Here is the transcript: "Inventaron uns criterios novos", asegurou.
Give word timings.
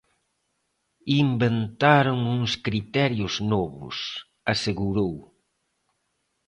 "Inventaron 1.23 2.19
uns 2.37 2.51
criterios 2.65 3.33
novos", 3.51 3.97
asegurou. 4.53 5.13